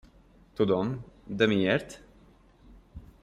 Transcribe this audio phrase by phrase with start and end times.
[0.53, 2.01] Tudom, de miért?